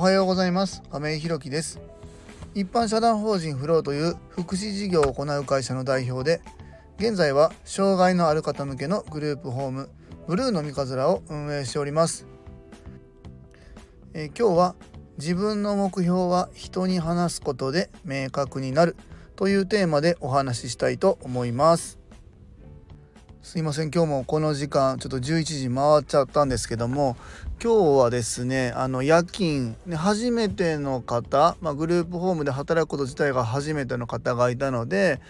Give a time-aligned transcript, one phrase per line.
[0.00, 0.82] はようございます。
[0.90, 1.78] 亀井ひろきです。
[2.54, 6.40] 一般社団法人フローという福祉事業を行う会社の代表で
[6.98, 9.90] 現在は障害のある方向けのグループホーム
[10.26, 12.26] ブルーのみかずらを運営しております。
[14.14, 14.74] え、今日は
[15.18, 18.96] 自分の目標は人に話すことで明確になる
[19.36, 21.99] というテーマでお話ししたいと思います。
[23.50, 23.90] すいません。
[23.90, 27.16] 今日もこの時間ちょっと11時回っちゃったんですけども
[27.60, 35.20] 今日はですねあの夜勤初めての方、まあ、グループホームで働くこと自体が初めての方がいたので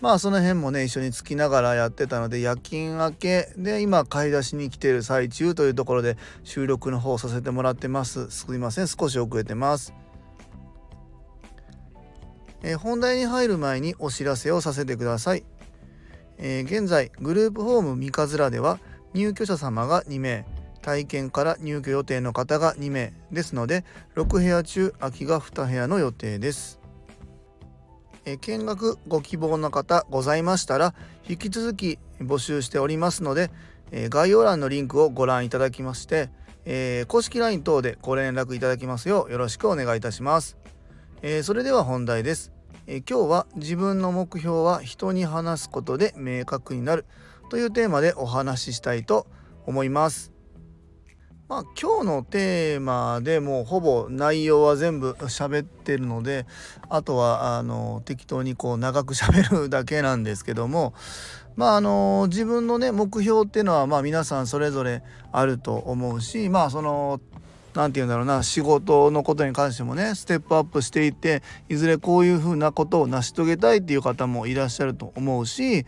[0.00, 8.28] まあその辺もね一緒につきながらやってたので夜勤明けで今買い出しに来てる最中というところで収録の方させてもらってます。
[8.28, 8.88] すいません。
[8.88, 9.94] 少し遅れてます。
[12.64, 15.44] え、本題に入る前にお知らせをさせてください。
[16.38, 18.78] えー、現在グループホーム三日面では
[19.14, 20.46] 入居者様が2名
[20.80, 26.80] 体験から入居予定の方が2名ですので6部屋中空きが2部屋の予定です、
[28.24, 30.94] えー、見学ご希望の方ございましたら
[31.28, 33.50] 引き続き募集しておりますので、
[33.90, 36.30] えー、概要欄のリンクをご覧いただきまして、
[36.64, 40.56] え公式 LINE 等でご連絡いただきますようよろしくお願いいたします、
[41.22, 42.57] えそれでは本題です。
[42.90, 47.04] え今日は自分の目標は人に話すことで明確になる
[47.50, 49.26] というテーマでお話ししたいと
[49.66, 50.32] 思います。
[51.50, 56.46] まあ、今日のテーマでもうほぼ内容は全部喋ってるので
[56.88, 60.94] あとはあの適当にこう長く喋るだけなんですけども
[61.56, 65.02] まああの自分のね目標っていうのはまあ皆さんそれぞれ
[65.32, 67.20] あると思うしまあその
[67.74, 75.86] 何て言うんだろうな仕事のことに関してもねステップアップしていっていずれこういうふうなことを成し遂げたいっていう方もいらっしゃると思うし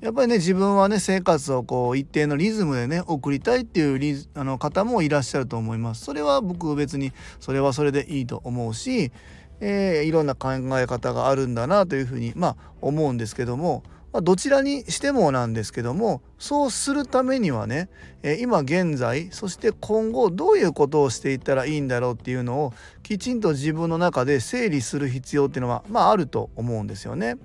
[0.00, 6.04] やっぱりね自分はね生活をこう一定のリズムでね送りたいっていうリあの方もいらっしゃると思います。
[6.04, 9.12] それは僕別にそれはそれでいいと思うし、
[9.60, 13.82] えー、いろんな考え方があるんだなというふうにまあ思うんですけども
[14.14, 17.88] まあ、どちらにしてもなんですけどもそうするためにはね、
[18.22, 22.72] え今現在そして今後どういうことをしていったらいいんだろうっていうのを
[23.02, 27.38] きちんと自分の中で整理する必要っていうのはまああると思うんですよね。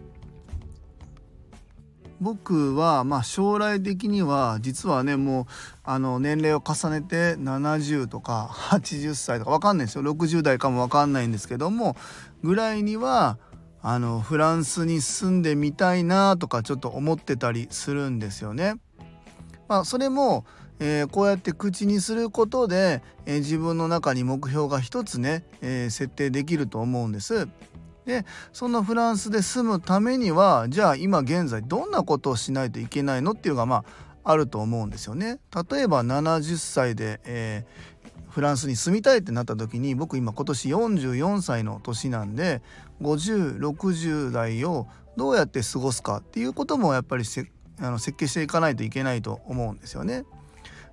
[2.21, 5.45] 僕はまあ将来的には実はねもう
[5.83, 11.95] あの年齢を重ねて70とか80歳とか分かんないですよ60代かも分かんないんですけども
[12.43, 13.37] ぐらいには
[13.81, 18.75] あのフランスに住んでみたいなとかちょっと思ってたりするんですよね。
[19.67, 20.45] まあ、それも、
[20.79, 27.47] えー、こうやって口にすることで、えー、自分の中に目標が一つね、えー、設定できると思うんです。
[28.05, 33.83] でそのフランスで住むためにはじゃあ今現在どんなことをしないといけないのっていうのがまあ
[34.23, 35.39] あると思うんですよね。
[35.71, 37.65] 例えば70歳で、え
[38.29, 42.61] フランスに住みたいってなった時に僕今今年44歳の年なんで
[43.01, 47.23] 5060代をどうやって過ごすかっていうこともやっぱり
[47.81, 50.25] あの設計していかないといけないと思うんですよね。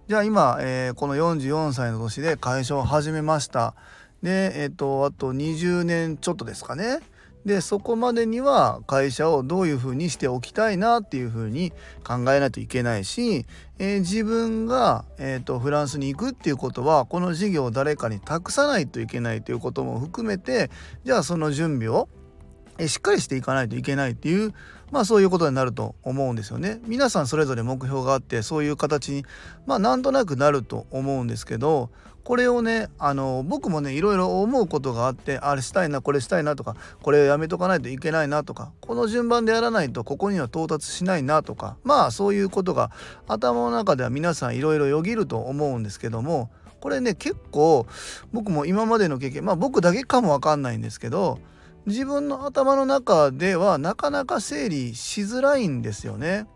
[0.09, 3.75] じゃあ今、えー、この44歳の年で会社を始めました。
[4.23, 7.01] で、えっ、ー、とあと20年ちょっとですかね。
[7.47, 11.71] でそこまでには会社をどういうふうにしておきたいなっていうふうに
[12.05, 13.47] 考えないといけないし、
[13.79, 20.71] えー、自分が、えーと、フランスに行くっていうことはこの事業を誰かに託さないといけないということも含めて
[21.05, 22.09] じゃあその準備を
[22.79, 24.53] えしっかりしていかないといけないっていう
[24.91, 26.81] まあそういうことになると思うんですよね。
[26.87, 29.25] 皆さんそれぞれ目標があってそういう形に
[29.67, 31.91] まあなんとなくなると思うんですけど
[32.27, 42.91] これをねあの僕もねいろいろ思うことがあってあれしたいなこれしたいなとかこれをやめとかないといけないなとかこの順番でやらないとここには到達しないなとかまあそういうことが
[43.29, 46.51] 頭の中では皆さんいろいろよぎると思うんですけども
[46.81, 47.87] これね結構
[48.33, 51.39] 僕も今までの経験まあ僕だけかもわかんないんですけど
[51.87, 56.47] 自分の頭の中ではなかなか整理しづらいんですよね。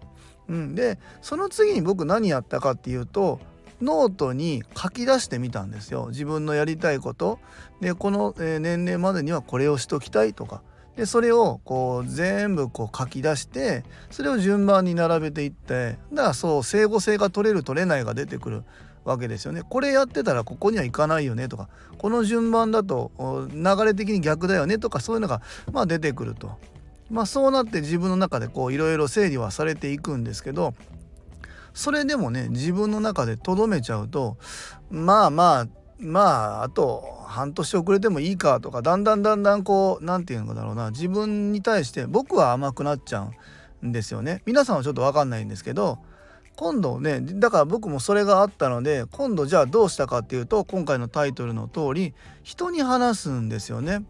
[0.48, 3.38] うん、でその次に僕何やったかっていうと
[3.80, 6.08] ノートに書き出してみたんですよ。
[6.10, 7.38] 自分のやりたいこと。
[7.80, 10.62] でこの年齢までにはこれをしときたいとか。
[10.96, 18.64] でそれをこう全部こう書き出してそれを順番に並べていってだからそう整合性が取れる取れないが出てくる。
[19.04, 19.62] わけですよね。
[19.68, 21.68] これやってたらここにはいかないよねとか
[21.98, 23.10] この順番だと
[23.52, 25.42] 流れ的に逆だよねとかそういうのが
[25.72, 26.50] まあ出てくると。
[27.10, 30.74] まあそうなって自分の中でこういろいろ整理はされていくんですけど
[31.74, 34.36] それでもね自分の中でとどめちゃうと
[34.90, 35.66] まあまあ
[35.98, 36.20] ま
[36.60, 43.28] ああと半年遅れてもいいかとかだんだんだんだんこう何て言うのだろうな自分に対して僕は甘くなっちゃ
[43.82, 44.42] うんですよね。
[44.46, 45.98] 皆さんはちょっと分かんないんですけど
[46.60, 52.12] 今度ねだから僕もそれがあったので今度じゃあどうしたかっていうと今回のタイトルの通り
[52.42, 54.04] 人に話すんですよね。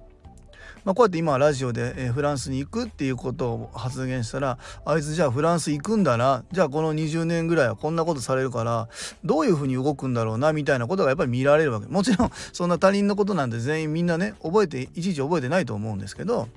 [0.85, 8.89] まあ、こうやって今ラジオで、えフランスに行くっていうことを発言したらあいつじゃあフランス行くんだなじゃあこの20年ぐらいはこんなことされるから
[9.23, 16.49] どういうふうに動くんだろうなみたいなことがやっぱり見られるわけもちろんそんな他人のことなんて全員みんなね覚えていちいち覚えてないと思うんですけど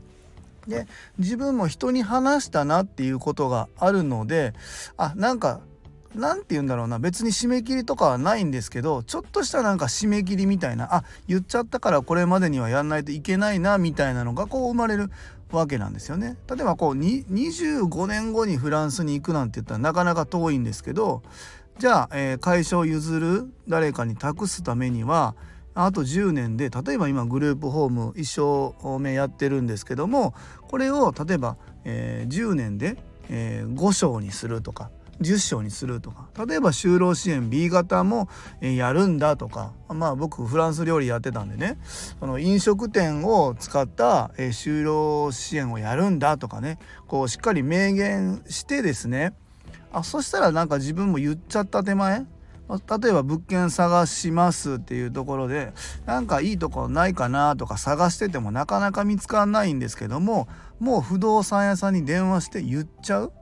[0.67, 0.87] で
[1.19, 4.53] 自分も人に話したなっていうことがあるので
[4.97, 5.59] あなんか
[6.15, 15.09] 何て言うんだろうな別に締め切りとかはないんですけどちょっとしたなんか締め切りみたいなあ言っちゃったからこれまでにはやんないといけないなみたいなのがこう生まれる
[15.51, 16.35] わけなんですよね。
[16.49, 21.21] 例えばこう25年後にフランスに行くなんて言ったらなかなか遠いんですけど
[21.77, 25.35] じゃあ、えー、会社を譲る誰かに託すためには
[25.75, 30.33] あと10年で例えば今グループホーム一生目やってるんですけども
[30.69, 32.97] これを例えば、えー、10年で、
[33.29, 34.91] えー、5章にするとか
[35.23, 36.27] 10章にするとか。
[36.45, 38.29] 例えば就労支援 B 型も
[38.61, 39.73] やるんだとか。
[39.89, 41.79] まあ僕フランス料理やってたんでね。
[42.19, 46.77] その飲食店を使った就労支援をやるんだとかね。
[47.07, 49.33] こうしっかり明言してですね。
[49.91, 52.25] あそしたらなんか自分も言っちゃった手前。
[52.69, 55.73] 例えば物件探しますっていうところで
[56.05, 60.47] なんかいいとこないかなとか探しててもなかなか見つかんないんですけども
[60.79, 63.33] もう不動産屋さんに電話して言っちゃう。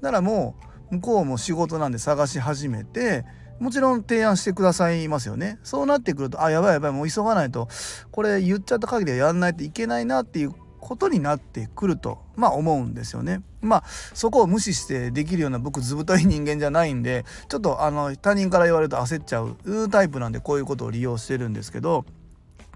[0.00, 3.24] ならもう向こうも仕事なんで探し始めて
[3.60, 7.68] もちろん提案してくださいますよねそうなってくるとあやばいやばいもう急がないと
[8.10, 13.42] これ言っちゃった限りはやんないといけないなっていうことになってくるとまあ思うんですよね。
[13.60, 22.06] まあそこを無視してできるような僕ずぶとい人間じゃないんでちょっとあの他人から言われると焦っちゃうタイプなんでこういうことを利用してるんですけど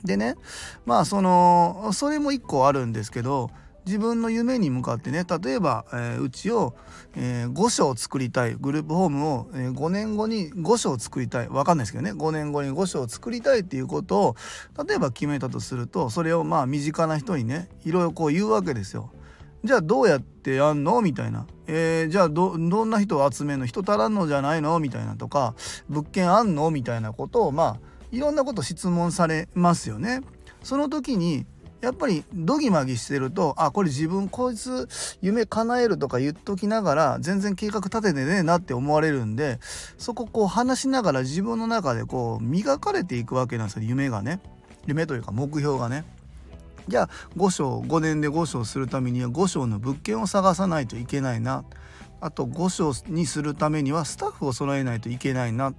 [0.04, 0.36] でね
[0.84, 3.50] まあそのそれも一個あるんですけど
[3.86, 6.74] 自分の夢に向かってね例えば、えー、うちを、
[7.14, 14.36] えー、5章作りたいグループホームを、えー、5年後に5章作りたい分かんないですけどね5年後に5章作りたいっていうことを
[14.86, 19.10] 例えば決めたとするとそれをまあ身近な人にねいろいろこう言うわけですよ。
[19.62, 21.00] じゃあどうやってやんの？
[21.00, 23.66] みたいな、えー、じゃあどんな人を集めるの？
[23.66, 24.78] 人足らんのじゃないの？
[24.78, 25.16] みたいな。
[25.16, 25.54] とか
[25.88, 26.70] 物件あんの？
[26.70, 27.80] みたいなことをまあ
[28.12, 30.20] いろんなこと質問されますよね。
[30.62, 31.46] その時に
[31.84, 34.88] やっぱりドギマギしてるとあこれ自分こいつ
[35.20, 39.58] 夢叶えるとか言っときながら全然計画立ててねえなって思われるんで
[39.98, 44.40] そここう話しながら自分の中でこう磨かれていくわけなんですよ夢がね。
[44.86, 46.04] 夢というか目標がね。
[46.88, 51.64] じゃあ5章5年で5章するためには5章の物件を探さないといけないな。
[52.20, 55.74] あと5章にするためにはスタッフを備えないといけないな。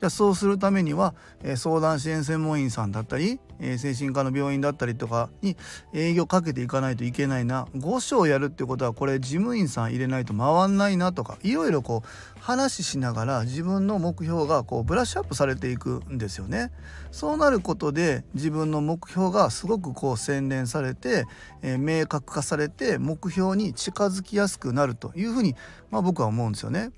[0.00, 5.58] じゃそうするためには、え、相談支援専門員さんだったり、え、精神科の病院だったりとかに
[5.92, 16.72] 営業かけていかないといけないな5床やるってことはこれ事務員さん入れないと回んないなとかいろいろこう話しながら自分の目標がこうブラッシュアップされていくんですよね。
[17.12, 21.26] そうなることで自分の目標がすごくこう洗練されて、
[21.60, 25.54] え、明確化されて目標に近づきやすくなるというふうに、
[25.90, 26.92] まあ、僕は思うんですよね。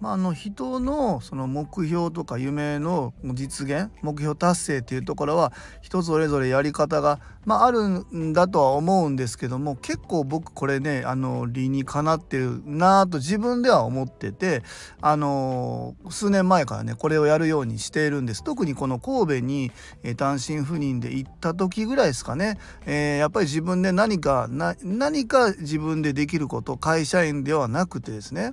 [0.00, 14.62] まあ、あの人のその目標とか夢の実現目標達成っていうところは人それぞれやり方が、まあ、あるんだとは思うんですけども結構僕これねあの理にかなってるなと自分では思ってて
[15.00, 18.44] あの数年前からねこれをやるようにしているんです。
[18.44, 28.52] 特にこの神戸に、え単身赴任で行った時ぐらいですかね、えー、やっぱり自分で何か何か自分でできること会社員ではなくてですね。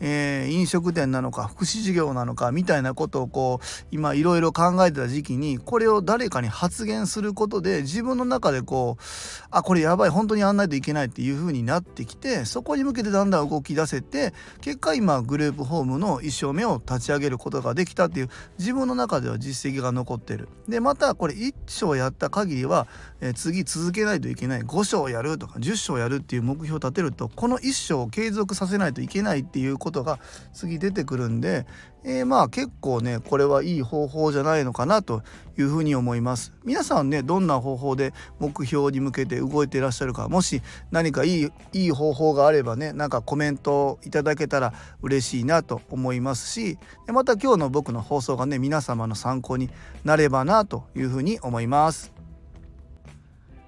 [0.00, 9.02] えー、飲食店なのか福祉事業なのかみたいなことをこう今いろいろ考えてた時期にこれを誰かに発言することで自分の中でこう
[9.50, 20.48] あこれやばい本当にやんないといけないっていう風になってきてそこに向けてだんだん動き出せて結果今グループホームの1生目を立ち上げることができたっていう自分の中では実績が残ってる。
[20.68, 22.86] でまたこれ1章やった限りは、
[23.20, 30.18] えー、次続けないといけない5章やるとか10章やるっていう目標を立てるとこの1章を継続させないといけないっていうことことが
[30.52, 31.64] 次出てくるんで、
[32.02, 35.22] えー、まあ結構ねこれはいい方法じゃないのかなと
[35.56, 36.52] いうふうに思います。
[36.64, 49.70] 皆さんねどんな方法で目標に向けて動いていらっしゃるかもし何かいいいい方法があればねなんかコメントいただけたら嬉しいなと思いますしまた今日の僕の放送がね皆様の参考に
[50.04, 52.12] なればなというふうに思います、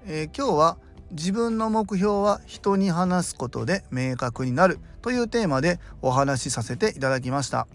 [0.05, 0.77] えー、今日は
[1.11, 7.67] 自分の目標は人に話すことで明確になるというテーマでお話しさせていただきました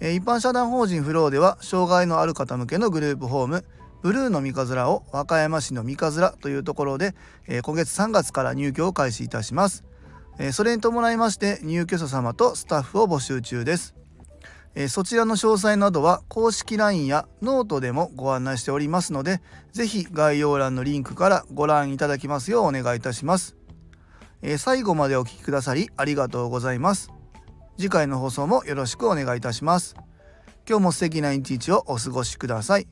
[0.00, 3.64] 一般社団法人フローでは障害のある方向けのグループホーム
[4.02, 7.14] ブルーの三葛を和歌山市の三葛というところで
[7.62, 9.84] 今月3月から入居を開始いたします
[10.52, 13.94] それに伴いまして入居者様とスタッフを募集中です。
[14.74, 19.40] えそちらの詳細などは公式 LINE やノートでもご案内しておりますので
[19.72, 23.56] 是非概要欄のリンクからご覧いただきますようお願いいたします。
[24.42, 27.10] え最後までお聴きくださりありがとうございます。
[27.78, 29.96] 次回の放送もよろしくお願いいたします。
[30.68, 32.88] 今日も素敵な一日をお過ごしください。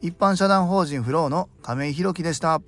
[0.00, 2.60] 一般社団法人フローの亀井宏樹でした。